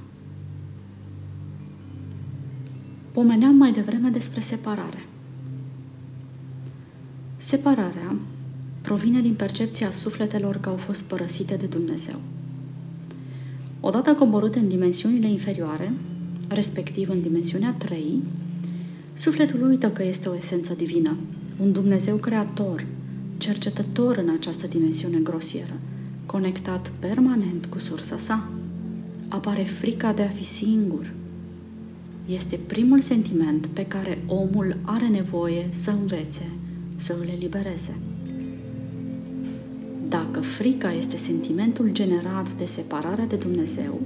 Pomeneam 3.19 3.55
mai 3.55 3.71
devreme 3.71 4.09
despre 4.09 4.39
separare. 4.39 5.05
Separarea 7.37 8.15
provine 8.81 9.21
din 9.21 9.33
percepția 9.33 9.91
sufletelor 9.91 10.55
că 10.55 10.69
au 10.69 10.75
fost 10.75 11.03
părăsite 11.03 11.55
de 11.55 11.65
Dumnezeu. 11.65 12.15
Odată 13.79 14.13
coborâte 14.13 14.59
în 14.59 14.67
dimensiunile 14.67 15.27
inferioare, 15.27 15.93
respectiv 16.47 17.09
în 17.09 17.21
dimensiunea 17.21 17.75
3, 17.77 18.21
sufletul 19.13 19.67
uită 19.67 19.89
că 19.89 20.03
este 20.03 20.29
o 20.29 20.35
esență 20.35 20.73
divină, 20.73 21.17
un 21.61 21.71
Dumnezeu 21.71 22.15
creator, 22.15 22.85
cercetător 23.37 24.17
în 24.17 24.29
această 24.39 24.67
dimensiune 24.67 25.17
grosieră, 25.17 25.73
conectat 26.25 26.91
permanent 26.99 27.65
cu 27.65 27.79
sursa 27.79 28.17
sa. 28.17 28.49
Apare 29.27 29.63
frica 29.63 30.13
de 30.13 30.21
a 30.21 30.27
fi 30.27 30.43
singur. 30.43 31.17
Este 32.35 32.59
primul 32.67 32.99
sentiment 32.99 33.65
pe 33.65 33.85
care 33.85 34.17
omul 34.27 34.77
are 34.81 35.07
nevoie 35.07 35.67
să 35.69 35.91
învețe, 35.91 36.49
să 36.95 37.15
îl 37.19 37.27
elibereze. 37.35 37.99
Dacă 40.07 40.39
frica 40.39 40.91
este 40.91 41.17
sentimentul 41.17 41.89
generat 41.91 42.55
de 42.57 42.65
separarea 42.65 43.25
de 43.25 43.35
Dumnezeu, 43.35 44.01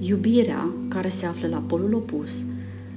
iubirea, 0.00 0.68
care 0.88 1.08
se 1.08 1.26
află 1.26 1.48
la 1.48 1.62
polul 1.66 1.94
opus, 1.94 2.44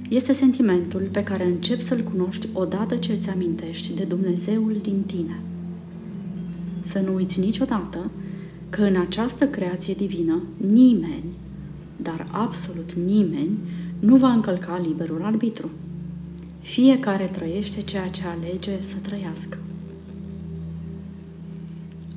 este 0.08 0.32
sentimentul 0.32 1.08
pe 1.12 1.22
care 1.22 1.44
începi 1.44 1.82
să-l 1.82 2.00
cunoști 2.00 2.48
odată 2.52 2.96
ce 2.96 3.12
îți 3.12 3.30
amintești 3.30 3.94
de 3.94 4.04
Dumnezeul 4.04 4.76
din 4.82 5.02
tine. 5.06 5.40
Să 6.80 7.00
nu 7.00 7.14
uiți 7.14 7.40
niciodată 7.40 8.10
că 8.70 8.82
în 8.82 8.96
această 8.96 9.46
creație 9.46 9.94
divină 9.94 10.42
nimeni, 10.56 11.34
dar 12.02 12.28
absolut 12.30 12.92
nimeni, 12.92 13.58
nu 13.98 14.16
va 14.16 14.28
încălca 14.28 14.80
liberul 14.86 15.22
arbitru. 15.24 15.70
Fiecare 16.60 17.24
trăiește 17.24 17.82
ceea 17.82 18.08
ce 18.08 18.22
alege 18.26 18.82
să 18.82 18.96
trăiască. 19.02 19.58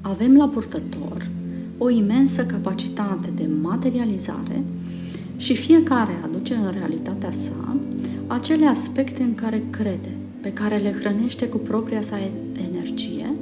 Avem 0.01 0.37
la 0.37 0.47
purtător 0.47 1.27
o 1.77 1.89
imensă 1.89 2.45
capacitate 2.45 3.29
de 3.35 3.49
materializare 3.61 4.63
și 5.37 5.55
fiecare 5.55 6.11
aduce 6.23 6.53
în 6.55 6.71
realitatea 6.71 7.31
sa 7.31 7.77
acele 8.27 8.65
aspecte 8.65 9.23
în 9.23 9.35
care 9.35 9.63
crede, 9.69 10.09
pe 10.41 10.53
care 10.53 10.77
le 10.77 10.91
hrănește 10.91 11.47
cu 11.47 11.57
propria 11.57 12.01
sa 12.01 12.17
energie 12.69 13.33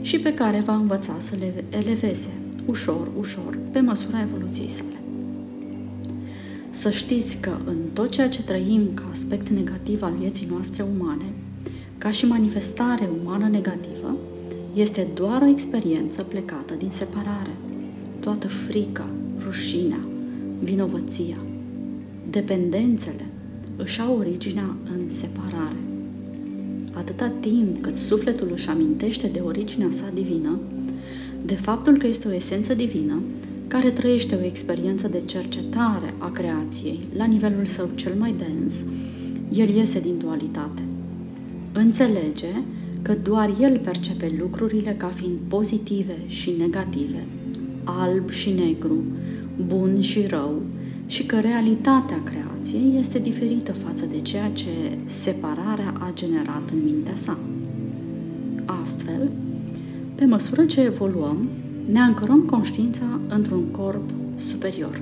și 0.00 0.18
pe 0.18 0.34
care 0.34 0.62
va 0.66 0.74
învăța 0.74 1.16
să 1.18 1.34
le 1.38 1.64
eleveze, 1.68 2.32
ușor, 2.66 3.10
ușor, 3.18 3.58
pe 3.70 3.80
măsura 3.80 4.20
evoluției 4.20 4.68
sale. 4.68 5.00
Să 6.80 6.90
știți 6.90 7.40
că 7.40 7.56
în 7.66 7.76
tot 7.92 8.10
ceea 8.10 8.28
ce 8.28 8.42
trăim 8.42 8.88
ca 8.94 9.02
aspect 9.10 9.48
negativ 9.48 10.02
al 10.02 10.12
vieții 10.18 10.46
noastre 10.50 10.84
umane, 10.98 11.32
ca 11.98 12.10
și 12.10 12.26
manifestare 12.26 13.08
umană 13.22 13.48
negativă, 13.48 14.16
este 14.74 15.06
doar 15.14 15.42
o 15.42 15.46
experiență 15.46 16.22
plecată 16.22 16.74
din 16.78 16.90
separare. 16.90 17.50
Toată 18.20 18.48
frica, 18.48 19.06
rușinea, 19.44 20.00
vinovăția, 20.62 21.36
dependențele 22.30 23.26
își 23.76 24.00
au 24.00 24.18
originea 24.18 24.76
în 24.92 25.08
separare. 25.08 25.80
Atâta 26.92 27.32
timp 27.40 27.82
cât 27.82 27.98
sufletul 27.98 28.48
își 28.52 28.68
amintește 28.68 29.26
de 29.26 29.40
originea 29.40 29.90
sa 29.90 30.10
divină, 30.14 30.58
de 31.44 31.54
faptul 31.54 31.96
că 31.96 32.06
este 32.06 32.28
o 32.28 32.34
esență 32.34 32.74
divină, 32.74 33.22
care 33.70 33.90
trăiește 33.90 34.34
o 34.34 34.44
experiență 34.44 35.08
de 35.08 35.20
cercetare 35.20 36.14
a 36.18 36.30
creației 36.30 36.98
la 37.16 37.24
nivelul 37.24 37.64
său 37.64 37.88
cel 37.94 38.12
mai 38.18 38.34
dens, 38.38 38.86
el 39.52 39.68
iese 39.68 40.00
din 40.00 40.18
dualitate. 40.18 40.82
Înțelege 41.72 42.54
că 43.02 43.14
doar 43.22 43.54
el 43.60 43.78
percepe 43.78 44.32
lucrurile 44.38 44.94
ca 44.96 45.06
fiind 45.06 45.36
pozitive 45.48 46.16
și 46.26 46.52
negative, 46.58 47.24
alb 47.84 48.30
și 48.30 48.50
negru, 48.50 49.02
bun 49.66 50.00
și 50.00 50.26
rău, 50.26 50.62
și 51.06 51.26
că 51.26 51.40
realitatea 51.40 52.22
creației 52.22 52.98
este 52.98 53.18
diferită 53.18 53.72
față 53.72 54.04
de 54.12 54.20
ceea 54.20 54.50
ce 54.52 54.98
separarea 55.04 55.94
a 55.98 56.10
generat 56.14 56.70
în 56.72 56.78
mintea 56.84 57.16
sa. 57.16 57.38
Astfel, 58.64 59.30
pe 60.14 60.24
măsură 60.24 60.64
ce 60.64 60.80
evoluăm, 60.80 61.48
ne 61.92 62.00
ancorăm 62.00 62.40
conștiința 62.40 63.20
într-un 63.28 63.64
corp 63.70 64.10
superior. 64.34 65.00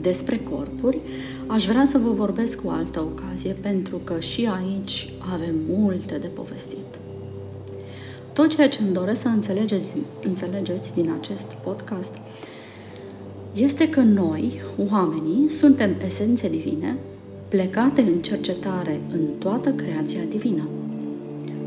Despre 0.00 0.40
corpuri 0.50 0.98
aș 1.46 1.66
vrea 1.66 1.84
să 1.84 1.98
vă 1.98 2.10
vorbesc 2.10 2.62
cu 2.62 2.70
altă 2.70 3.00
ocazie, 3.00 3.56
pentru 3.60 4.00
că 4.04 4.20
și 4.20 4.48
aici 4.62 5.12
avem 5.32 5.54
multe 5.68 6.18
de 6.18 6.26
povestit. 6.26 6.98
Tot 8.32 8.54
ceea 8.54 8.68
ce 8.68 8.82
îmi 8.82 8.92
doresc 8.92 9.20
să 9.20 9.28
înțelegeți, 9.28 9.94
înțelegeți 10.22 10.94
din 10.94 11.10
acest 11.20 11.52
podcast 11.52 12.16
este 13.52 13.88
că 13.88 14.00
noi, 14.00 14.60
oamenii, 14.90 15.50
suntem 15.50 15.90
esențe 16.04 16.48
divine, 16.48 16.96
plecate 17.48 18.00
în 18.00 18.22
cercetare 18.22 19.00
în 19.12 19.20
toată 19.38 19.70
creația 19.70 20.20
divină. 20.30 20.62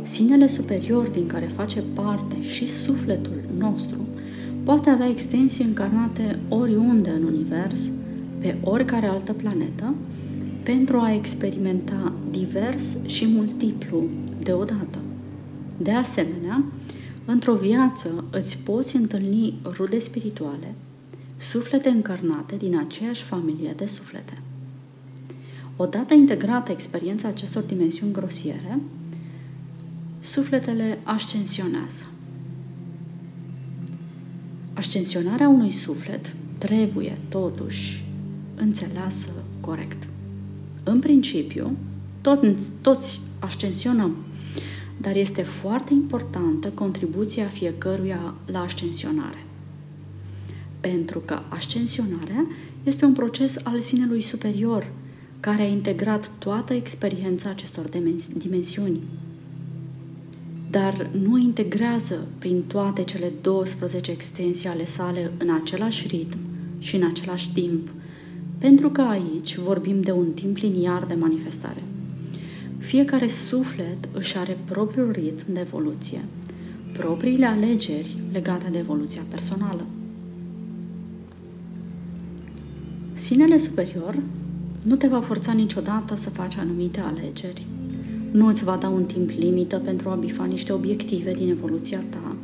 Sinele 0.04 0.48
superior 0.48 1.08
din 1.08 1.28
care 1.28 1.46
face 1.46 1.84
parte 1.94 2.42
și 2.42 2.68
sufletul 2.68 3.42
nostru 3.58 3.98
poate 4.64 4.90
avea 4.90 5.08
extensii 5.10 5.66
încarnate 5.66 6.40
oriunde 6.50 7.10
în 7.10 7.24
univers, 7.24 7.92
pe 8.40 8.56
oricare 8.64 9.06
altă 9.06 9.34
planetă, 9.34 9.94
pentru 10.64 10.98
a 10.98 11.14
experimenta 11.14 12.14
divers 12.32 12.98
și 13.06 13.28
multiplu 13.28 14.04
deodată. 14.40 14.98
De 15.78 15.92
asemenea, 15.92 16.64
într-o 17.26 17.54
viață 17.54 18.24
îți 18.32 18.58
poți 18.58 18.96
întâlni 18.96 19.54
rude 19.78 20.00
spirituale, 20.00 20.76
suflete 21.38 21.90
încarnate 21.90 22.56
din 22.56 22.78
aceeași 22.78 23.24
familie 23.24 23.74
de 23.76 23.86
suflete. 23.86 24.42
Odată 25.76 26.14
integrată 26.14 26.72
experiența 26.72 27.28
acestor 27.28 27.64
dimensiuni 27.64 28.14
grosiere, 28.14 28.80
sufletele 30.24 31.00
ascensionează. 31.04 32.06
Ascensionarea 34.74 35.48
unui 35.48 35.70
suflet 35.70 36.36
trebuie, 36.58 37.18
totuși, 37.30 38.04
înțeleasă 38.56 39.30
corect. 39.60 40.08
În 40.84 41.00
principiu, 41.00 41.78
tot, 42.22 42.44
toți 42.82 43.20
ascensionăm, 43.40 44.16
dar 44.98 45.16
este 45.16 45.42
foarte 45.42 45.94
importantă 45.94 46.68
contribuția 46.68 47.46
fiecăruia 47.46 48.34
la 48.46 48.62
ascensionare. 48.62 49.46
Pentru 50.80 51.20
că 51.20 51.40
ascensionarea 51.50 52.46
este 52.84 53.06
un 53.06 53.14
proces 53.14 53.58
al 53.64 53.80
sinelui 53.80 54.22
superior, 54.22 54.88
care 55.40 55.62
a 55.62 55.68
integrat 55.68 56.32
toată 56.38 56.74
experiența 56.74 57.50
acestor 57.50 57.86
dimensiuni 58.38 59.00
dar 60.74 61.10
nu 61.12 61.38
integrează 61.38 62.28
prin 62.40 62.64
toate 62.68 63.04
cele 63.04 63.32
12 63.42 64.12
extensii 64.12 64.70
ale 64.70 64.86
sale 64.86 65.32
în 65.38 65.50
același 65.50 66.08
ritm 66.08 66.38
și 66.80 66.96
în 66.96 67.06
același 67.06 67.52
timp, 67.54 67.88
pentru 68.58 68.90
că 68.90 69.02
aici 69.02 69.58
vorbim 69.58 70.02
de 70.02 70.12
un 70.12 70.32
timp 70.32 70.58
liniar 70.58 71.04
de 71.04 71.14
manifestare. 71.14 71.84
Fiecare 72.78 73.28
suflet 73.28 74.10
își 74.12 74.38
are 74.38 74.58
propriul 74.66 75.12
ritm 75.12 75.54
de 75.54 75.60
evoluție, 75.60 76.20
propriile 76.98 77.46
alegeri 77.46 78.16
legate 78.32 78.70
de 78.72 78.78
evoluția 78.78 79.22
personală. 79.30 79.86
Sinele 83.14 83.58
superior 83.58 84.20
nu 84.84 84.96
te 84.96 85.08
va 85.08 85.22
forța 85.22 85.52
niciodată 85.52 86.16
să 86.16 86.30
faci 86.30 86.56
anumite 86.56 87.00
alegeri 87.00 87.66
nu 88.34 88.48
îți 88.48 88.64
va 88.64 88.78
da 88.82 88.90
un 88.90 89.04
timp 89.04 89.30
limită 89.30 89.78
pentru 89.78 90.10
a 90.10 90.16
bifa 90.16 90.46
niște 90.46 90.74
obiective 90.74 91.34
din 91.34 91.50
evoluția 91.50 92.04
ta 92.10 92.36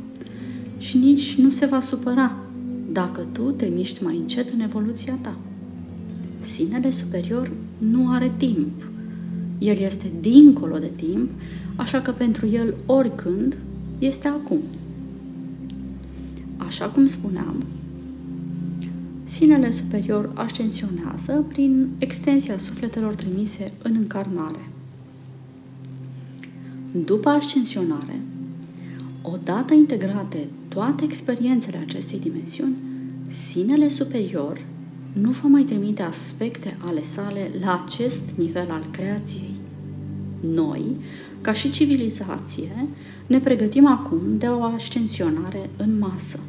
și 0.78 0.96
nici 0.96 1.34
nu 1.34 1.50
se 1.50 1.66
va 1.66 1.80
supăra 1.80 2.36
dacă 2.92 3.26
tu 3.32 3.42
te 3.42 3.66
miști 3.66 4.02
mai 4.02 4.16
încet 4.16 4.52
în 4.52 4.60
evoluția 4.60 5.18
ta. 5.20 5.36
Sinele 6.40 6.90
superior 6.90 7.50
nu 7.78 8.10
are 8.10 8.32
timp, 8.36 8.88
El 9.58 9.78
este 9.78 10.06
dincolo 10.20 10.78
de 10.78 10.90
timp, 10.96 11.30
așa 11.76 12.00
că 12.00 12.10
pentru 12.10 12.46
el 12.46 12.74
oricând 12.86 13.56
este 13.98 14.28
acum. 14.28 14.58
Așa 16.56 16.84
cum 16.84 17.06
spuneam, 17.06 17.64
sinele 19.24 19.70
superior 19.70 20.30
ascensionează 20.34 21.44
prin 21.48 21.88
extensia 21.98 22.58
sufletelor 22.58 23.14
trimise 23.14 23.72
în 23.82 23.96
încarnare. 23.98 24.68
După 26.92 27.28
ascensionare, 27.28 28.20
odată 29.22 29.74
integrate 29.74 30.48
toate 30.68 31.04
experiențele 31.04 31.76
acestei 31.76 32.18
dimensiuni, 32.18 32.74
sinele 33.26 33.88
superior 33.88 34.60
nu 35.12 35.30
va 35.30 35.48
mai 35.48 35.62
trimite 35.62 36.02
aspecte 36.02 36.76
ale 36.86 37.02
sale 37.02 37.50
la 37.60 37.84
acest 37.86 38.30
nivel 38.36 38.70
al 38.70 38.86
creației. 38.90 39.54
Noi, 40.54 40.96
ca 41.40 41.52
și 41.52 41.70
civilizație, 41.70 42.86
ne 43.26 43.38
pregătim 43.38 43.86
acum 43.86 44.20
de 44.38 44.46
o 44.46 44.62
ascensionare 44.62 45.70
în 45.76 45.98
masă. 45.98 46.40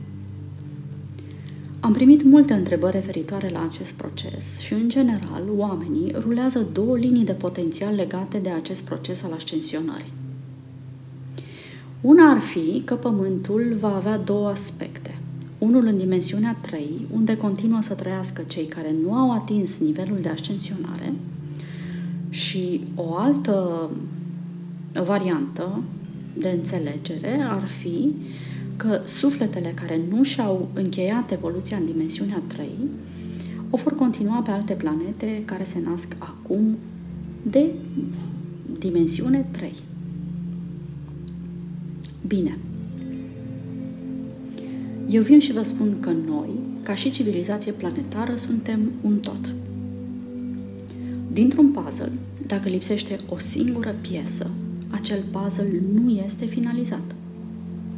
Am 1.80 1.94
primit 1.94 2.24
multe 2.24 2.54
întrebări 2.54 2.96
referitoare 2.96 3.50
la 3.50 3.64
acest 3.70 3.94
proces 3.94 4.60
și, 4.60 4.74
în 4.74 4.90
general, 4.90 5.44
oamenii 5.58 6.12
rulează 6.20 6.68
două 6.74 6.98
linii 6.98 7.26
de 7.26 7.32
potențial 7.32 7.96
legate 7.96 8.38
de 8.38 8.50
acest 8.50 8.82
proces 8.82 9.24
al 9.24 9.32
ascensionării. 9.32 10.20
Una 12.02 12.32
ar 12.32 12.40
fi 12.40 12.82
că 12.86 12.96
Pământul 12.96 13.76
va 13.80 13.96
avea 13.96 14.18
două 14.18 14.48
aspecte. 14.48 15.16
Unul 15.58 15.86
în 15.86 15.98
dimensiunea 15.98 16.58
3, 16.62 17.08
unde 17.14 17.38
continuă 17.38 17.82
să 17.82 17.94
trăiască 17.94 18.42
cei 18.48 18.66
care 18.66 18.96
nu 19.04 19.14
au 19.14 19.32
atins 19.32 19.80
nivelul 19.80 20.18
de 20.22 20.30
ascensionare, 20.30 21.14
și 22.30 22.82
o 22.96 23.16
altă 23.16 23.90
variantă 25.06 25.82
de 26.38 26.50
înțelegere 26.50 27.46
ar 27.50 27.68
fi 27.68 28.14
că 28.76 29.02
sufletele 29.04 29.72
care 29.76 30.02
nu 30.10 30.24
și-au 30.24 30.70
încheiat 30.74 31.32
evoluția 31.32 31.78
în 31.78 31.86
dimensiunea 31.86 32.42
3 32.48 32.70
o 33.70 33.78
vor 33.78 33.96
continua 33.96 34.40
pe 34.40 34.52
alte 34.52 34.74
planete 34.74 35.42
care 35.46 35.64
se 35.64 35.82
nasc 35.86 36.16
acum 36.20 36.78
de 37.44 37.66
dimensiune 38.80 39.46
3. 39.52 39.74
Bine. 42.36 42.58
Eu 45.10 45.22
vin 45.22 45.40
și 45.40 45.52
vă 45.52 45.62
spun 45.62 46.00
că 46.00 46.10
noi, 46.10 46.50
ca 46.84 46.94
și 46.94 47.12
civilizație 47.12 47.72
planetară, 47.72 48.36
suntem 48.36 48.92
un 49.02 49.18
tot. 49.18 49.54
Dintr-un 51.32 51.72
puzzle, 51.72 52.12
dacă 52.48 52.70
lipsește 52.70 53.20
o 53.30 53.38
singură 53.38 53.96
piesă, 54.02 54.50
acel 54.90 55.24
puzzle 55.32 55.82
nu 55.94 56.10
este 56.10 56.46
finalizat. 56.46 57.16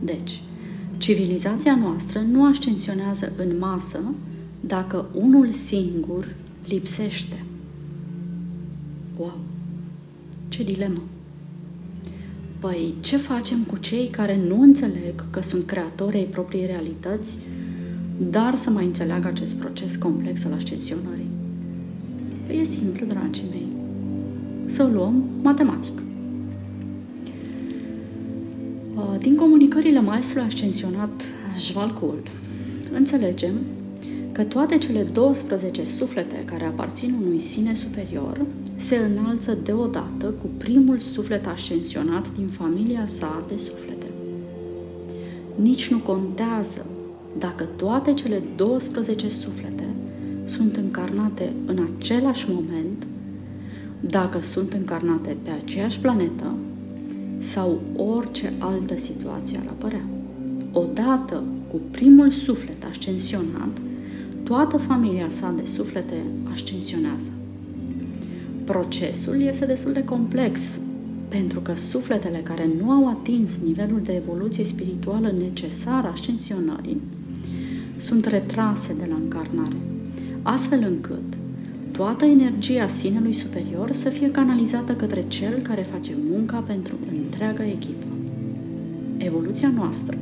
Deci, 0.03 0.41
civilizația 0.97 1.75
noastră 1.75 2.19
nu 2.19 2.45
ascensionează 2.45 3.31
în 3.37 3.57
masă 3.57 4.13
dacă 4.59 5.05
unul 5.13 5.51
singur 5.51 6.35
lipsește. 6.67 7.43
Wow! 9.17 9.39
Ce 10.47 10.63
dilemă! 10.63 11.01
Păi, 12.63 12.93
ce 12.99 13.17
facem 13.17 13.57
cu 13.63 13.77
cei 13.77 14.07
care 14.07 14.39
nu 14.47 14.61
înțeleg 14.61 15.25
că 15.29 15.41
sunt 15.41 15.65
creatori 15.65 16.17
ai 16.17 16.23
propriei 16.23 16.65
realități, 16.65 17.37
dar 18.17 18.55
să 18.55 18.69
mai 18.69 18.85
înțeleagă 18.85 19.27
acest 19.27 19.55
proces 19.55 19.95
complex 19.95 20.45
al 20.45 20.53
ascensionării? 20.53 21.29
Păi 22.47 22.59
e 22.59 22.63
simplu, 22.63 23.05
dragii 23.05 23.43
mei. 23.49 23.67
Să 24.65 24.83
o 24.83 24.87
luăm 24.87 25.23
matematic. 25.41 26.01
Uh, 28.95 29.15
din 29.19 29.35
comunicările 29.35 29.99
maestrului 29.99 30.47
ascensionat 30.47 31.21
Jvalcul, 31.57 32.23
înțelegem 32.93 33.53
că 34.33 34.43
toate 34.43 34.77
cele 34.77 35.03
12 35.03 35.83
suflete 35.83 36.43
care 36.45 36.65
aparțin 36.65 37.15
unui 37.25 37.39
sine 37.39 37.73
superior 37.73 38.45
se 38.75 38.95
înalță 38.95 39.57
deodată 39.63 40.25
cu 40.25 40.47
primul 40.57 40.99
suflet 40.99 41.47
ascensionat 41.47 42.35
din 42.35 42.47
familia 42.47 43.05
sa 43.05 43.43
de 43.47 43.55
suflete. 43.55 44.05
Nici 45.55 45.91
nu 45.91 45.97
contează 45.97 46.85
dacă 47.37 47.63
toate 47.75 48.13
cele 48.13 48.41
12 48.55 49.29
suflete 49.29 49.87
sunt 50.45 50.75
încarnate 50.75 51.53
în 51.65 51.87
același 51.97 52.45
moment, 52.49 53.07
dacă 53.99 54.41
sunt 54.41 54.73
încarnate 54.73 55.35
pe 55.43 55.49
aceeași 55.49 55.99
planetă 55.99 56.55
sau 57.37 57.81
orice 57.95 58.53
altă 58.57 58.97
situație 58.97 59.59
ar 59.59 59.65
apărea. 59.67 60.05
Odată 60.71 61.43
cu 61.71 61.79
primul 61.91 62.29
suflet 62.29 62.83
ascensionat, 62.89 63.81
toată 64.53 64.77
familia 64.77 65.29
sa 65.29 65.53
de 65.55 65.65
suflete 65.65 66.15
ascensionează. 66.51 67.29
Procesul 68.63 69.41
este 69.41 69.65
destul 69.65 69.93
de 69.93 70.03
complex, 70.03 70.79
pentru 71.27 71.59
că 71.59 71.75
sufletele 71.75 72.37
care 72.37 72.69
nu 72.81 72.91
au 72.91 73.09
atins 73.09 73.59
nivelul 73.65 74.01
de 74.03 74.13
evoluție 74.13 74.63
spirituală 74.63 75.33
necesar 75.37 76.05
ascensionării 76.05 77.01
sunt 77.95 78.25
retrase 78.25 78.95
de 78.99 79.07
la 79.09 79.15
încarnare, 79.15 79.75
astfel 80.41 80.83
încât 80.87 81.37
toată 81.91 82.25
energia 82.25 82.87
sinelui 82.87 83.33
superior 83.33 83.91
să 83.91 84.09
fie 84.09 84.31
canalizată 84.31 84.93
către 84.93 85.23
cel 85.27 85.53
care 85.61 85.81
face 85.81 86.11
munca 86.31 86.57
pentru 86.57 86.95
întreaga 87.11 87.65
echipă. 87.65 88.05
Evoluția 89.17 89.71
noastră, 89.75 90.17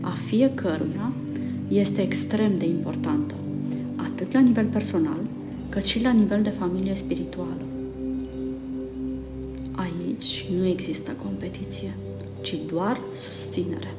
a 0.00 0.10
fiecăruia, 0.26 1.12
este 1.72 2.02
extrem 2.02 2.58
de 2.58 2.66
importantă, 2.66 3.34
atât 3.96 4.32
la 4.32 4.40
nivel 4.40 4.66
personal, 4.66 5.20
cât 5.68 5.84
și 5.84 6.02
la 6.02 6.10
nivel 6.10 6.42
de 6.42 6.50
familie 6.50 6.94
spirituală. 6.94 7.64
Aici 9.72 10.46
nu 10.58 10.66
există 10.66 11.12
competiție, 11.22 11.94
ci 12.40 12.56
doar 12.72 13.00
susținere. 13.14 13.94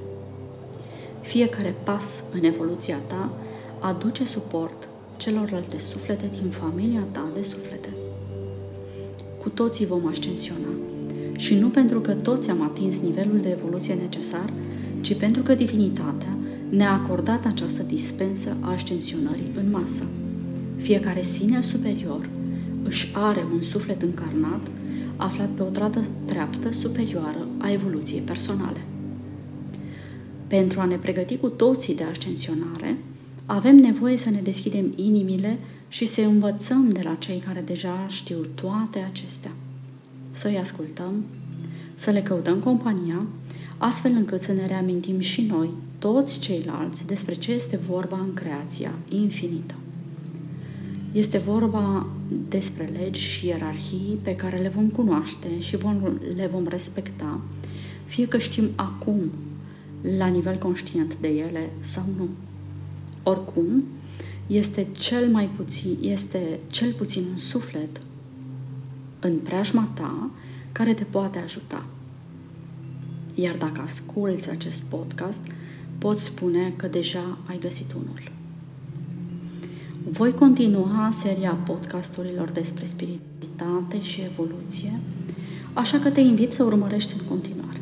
Fiecare 1.21 1.75
pas 1.83 2.23
în 2.33 2.43
evoluția 2.43 2.97
ta 3.07 3.29
aduce 3.79 4.23
suport 4.23 4.87
celorlalte 5.17 5.77
suflete 5.77 6.29
din 6.41 6.49
familia 6.49 7.03
ta 7.11 7.25
de 7.33 7.41
suflete. 7.41 7.89
Cu 9.41 9.49
toții 9.49 9.85
vom 9.85 10.07
ascensiona 10.07 10.67
și 11.35 11.55
nu 11.55 11.67
pentru 11.67 11.99
că 11.99 12.13
toți 12.13 12.49
am 12.49 12.61
atins 12.61 12.99
nivelul 12.99 13.37
de 13.37 13.49
evoluție 13.49 13.93
necesar, 13.93 14.53
ci 15.01 15.15
pentru 15.15 15.41
că 15.41 15.55
divinitatea 15.55 16.32
ne-a 16.75 16.91
acordat 16.91 17.45
această 17.45 17.83
dispensă 17.83 18.57
a 18.61 18.71
ascensionării 18.71 19.51
în 19.55 19.71
masă. 19.71 20.03
Fiecare 20.75 21.21
sine 21.21 21.61
superior 21.61 22.29
își 22.83 23.11
are 23.13 23.45
un 23.53 23.61
suflet 23.61 24.01
încarnat 24.01 24.67
aflat 25.15 25.49
pe 25.49 25.61
o 25.61 25.65
tradă 25.65 26.05
treaptă 26.25 26.71
superioară 26.71 27.47
a 27.57 27.71
evoluției 27.71 28.21
personale. 28.21 28.81
Pentru 30.47 30.79
a 30.79 30.85
ne 30.85 30.95
pregăti 30.95 31.37
cu 31.37 31.47
toții 31.47 31.95
de 31.95 32.03
ascensionare, 32.03 32.97
avem 33.45 33.75
nevoie 33.75 34.17
să 34.17 34.29
ne 34.29 34.39
deschidem 34.43 34.93
inimile 34.95 35.57
și 35.87 36.05
să 36.05 36.21
învățăm 36.21 36.89
de 36.89 37.01
la 37.03 37.15
cei 37.19 37.37
care 37.37 37.61
deja 37.65 38.05
știu 38.09 38.37
toate 38.55 38.99
acestea. 38.99 39.51
Să-i 40.31 40.59
ascultăm, 40.59 41.23
să 41.95 42.09
le 42.09 42.21
căutăm 42.21 42.59
compania, 42.59 43.25
astfel 43.77 44.11
încât 44.11 44.41
să 44.41 44.51
ne 44.53 44.67
reamintim 44.67 45.19
și 45.19 45.41
noi, 45.41 45.69
toți 46.03 46.39
ceilalți, 46.39 47.07
despre 47.07 47.33
ce 47.33 47.51
este 47.51 47.77
vorba 47.77 48.19
în 48.19 48.33
creația 48.33 48.91
infinită. 49.09 49.73
Este 51.11 51.37
vorba 51.37 52.07
despre 52.49 52.89
legi 52.97 53.21
și 53.21 53.47
ierarhii 53.47 54.19
pe 54.21 54.35
care 54.35 54.57
le 54.57 54.67
vom 54.67 54.89
cunoaște 54.89 55.59
și 55.59 55.77
vom, 55.77 56.17
le 56.35 56.47
vom 56.47 56.67
respecta, 56.67 57.39
fie 58.05 58.27
că 58.27 58.37
știm 58.37 58.69
acum, 58.75 59.31
la 60.17 60.27
nivel 60.27 60.55
conștient 60.55 61.15
de 61.21 61.27
ele 61.27 61.69
sau 61.79 62.03
nu. 62.17 62.27
Oricum, 63.23 63.83
este 64.47 64.87
cel 64.97 65.27
mai 65.27 65.49
puțin, 65.55 65.97
este 66.01 66.59
cel 66.67 66.91
puțin 66.91 67.23
un 67.31 67.37
suflet 67.37 68.01
în 69.19 69.37
preajma 69.37 69.89
ta 69.93 70.29
care 70.71 70.93
te 70.93 71.03
poate 71.03 71.39
ajuta. 71.39 71.85
Iar 73.35 73.55
dacă 73.55 73.81
asculți 73.81 74.49
acest 74.49 74.83
podcast, 74.83 75.41
poți 76.05 76.23
spune 76.23 76.73
că 76.75 76.87
deja 76.87 77.37
ai 77.49 77.59
găsit 77.59 77.93
unul. 77.93 78.31
Voi 80.09 80.31
continua 80.31 81.09
seria 81.11 81.57
podcasturilor 81.65 82.49
despre 82.49 82.85
spiritualitate 82.85 84.01
și 84.01 84.21
evoluție, 84.21 84.99
așa 85.73 85.97
că 85.97 86.09
te 86.09 86.19
invit 86.19 86.51
să 86.53 86.63
urmărești 86.63 87.13
în 87.19 87.25
continuare. 87.27 87.81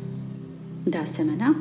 De 0.82 0.96
asemenea, 0.96 1.56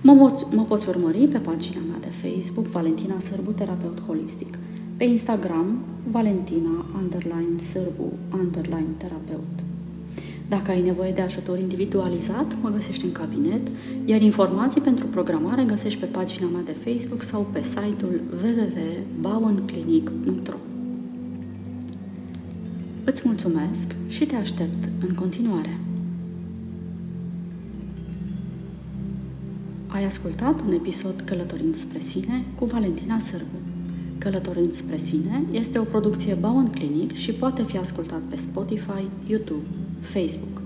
mă, 0.00 0.14
poți, 0.14 0.44
mă 0.54 0.62
poți 0.62 0.88
urmări 0.88 1.28
pe 1.28 1.38
pagina 1.38 1.80
mea 1.88 1.98
de 2.00 2.28
Facebook 2.28 2.66
Valentina 2.66 3.20
Sârbu 3.20 3.50
Terapeut 3.50 4.00
Holistic, 4.06 4.58
pe 4.96 5.04
Instagram 5.04 5.78
Valentina 6.10 6.84
underline 7.02 7.58
Sârbu 7.58 8.12
underline 8.32 8.94
Terapeut. 8.96 9.65
Dacă 10.48 10.70
ai 10.70 10.82
nevoie 10.82 11.12
de 11.12 11.20
ajutor 11.20 11.58
individualizat, 11.58 12.56
mă 12.60 12.70
găsești 12.70 13.04
în 13.04 13.12
cabinet, 13.12 13.68
iar 14.04 14.20
informații 14.20 14.80
pentru 14.80 15.06
programare 15.06 15.62
găsești 15.62 16.00
pe 16.00 16.06
pagina 16.06 16.46
mea 16.52 16.62
de 16.64 16.72
Facebook 16.72 17.22
sau 17.22 17.46
pe 17.52 17.62
site-ul 17.62 18.20
www.bauenclinic.ro 18.42 20.56
Îți 23.04 23.22
mulțumesc 23.24 23.94
și 24.08 24.26
te 24.26 24.36
aștept 24.36 24.88
în 25.08 25.14
continuare. 25.14 25.80
Ai 29.86 30.04
ascultat 30.04 30.60
un 30.60 30.72
episod 30.72 31.22
Călătorind 31.24 31.74
spre 31.74 31.98
sine 31.98 32.44
cu 32.58 32.64
Valentina 32.64 33.18
Sârbu. 33.18 33.56
Călătorind 34.18 34.72
spre 34.72 34.96
sine 34.96 35.44
este 35.50 35.78
o 35.78 35.82
producție 35.82 36.34
Bowen 36.34 36.66
Clinic 36.66 37.14
și 37.14 37.32
poate 37.32 37.62
fi 37.62 37.78
ascultat 37.78 38.20
pe 38.20 38.36
Spotify, 38.36 39.04
YouTube, 39.26 39.64
Facebook. 40.00 40.62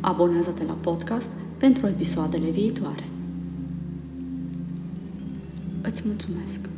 Abonează-te 0.00 0.64
la 0.64 0.72
podcast 0.72 1.28
pentru 1.56 1.86
episoadele 1.86 2.50
viitoare. 2.50 3.04
Îți 5.82 6.02
mulțumesc! 6.06 6.68